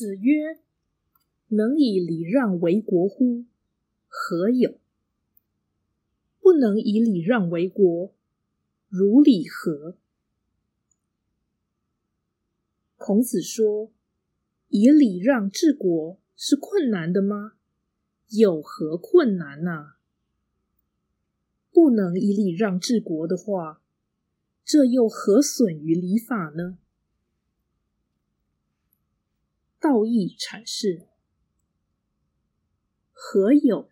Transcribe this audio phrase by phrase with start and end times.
[0.00, 0.58] 子曰
[1.48, 3.44] ：“能以礼让为国乎？
[4.08, 4.78] 何有？
[6.40, 8.14] 不能以礼让为国，
[8.88, 9.98] 如礼何？”
[12.96, 13.92] 孔子说
[14.68, 17.52] ：“以礼让治国是困难的吗？
[18.28, 19.96] 有何困难呢？
[21.70, 23.82] 不能以礼让治国的话，
[24.64, 26.78] 这又何损于礼法呢？”
[29.90, 31.02] 道义阐释
[33.10, 33.88] ：“何有？”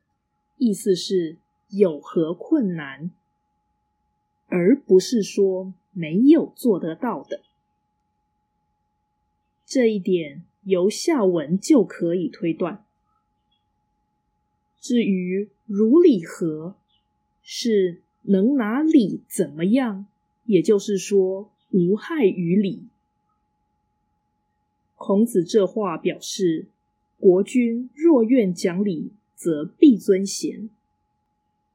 [0.59, 1.39] 意思是
[1.71, 3.11] 有何困难，
[4.47, 7.43] 而不是说没有做得到的。
[9.67, 12.85] 这一点由下文就可以推断。
[14.81, 16.77] 至于如礼何，
[17.43, 20.07] 是能拿礼怎么样？
[20.45, 22.87] 也就是说，无害于礼。
[24.99, 26.67] 孔子这话表示，
[27.21, 30.69] 国君若愿讲理，则必尊贤，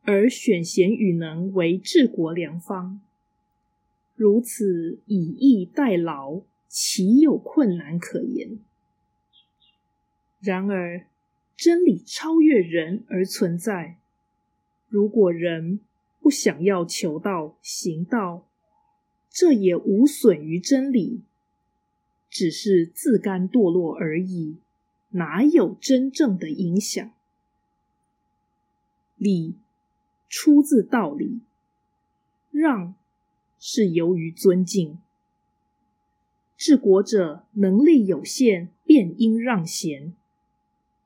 [0.04, 3.00] 而选贤与能为治国良方。
[4.16, 8.60] 如此以逸待劳，岂有困难可言？
[10.42, 11.08] 然而，
[11.56, 13.98] 真理超越人而存在。
[14.90, 15.80] 如果人
[16.20, 18.46] 不想要求道、行道，
[19.32, 21.22] 这也无损于真理。
[22.34, 24.58] 只是自甘堕落而已，
[25.10, 27.14] 哪有真正的影响？
[29.18, 29.54] 礼
[30.28, 31.42] 出自道理，
[32.50, 32.96] 让
[33.60, 34.98] 是由于尊敬。
[36.58, 40.16] 治国者能力有限，便应让贤。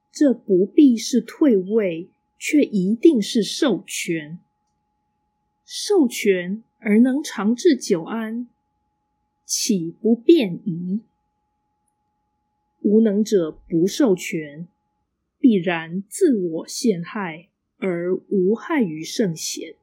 [0.10, 4.40] 这不必是退位，却一定是授权。
[5.66, 8.48] 授权而能长治久安，
[9.44, 11.02] 岂不便宜？
[12.88, 14.66] 无能者不授权，
[15.40, 19.76] 必然自我陷害而无害于圣贤。